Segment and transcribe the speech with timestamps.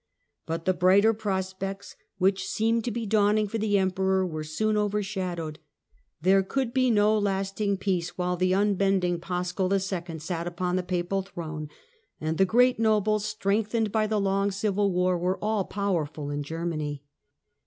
[0.47, 5.59] P)ut the brighter prospects which seemed to be dawning for the Emperor were soon overshadowed.
[6.19, 9.77] There could be no lasting peace for him while the unbending Paschal II.
[9.77, 11.69] sat upon the papal throne,
[12.19, 16.41] and the great nobles, strength ened by the long civil war, were all powerful in
[16.41, 17.03] Germany.